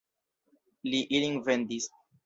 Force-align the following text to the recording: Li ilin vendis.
Li 0.91 1.03
ilin 1.19 1.39
vendis. 1.51 1.91